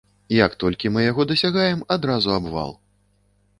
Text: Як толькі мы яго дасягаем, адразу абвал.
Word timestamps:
Як 0.45 0.55
толькі 0.63 0.91
мы 0.95 1.03
яго 1.11 1.27
дасягаем, 1.33 1.85
адразу 1.99 2.29
абвал. 2.39 2.75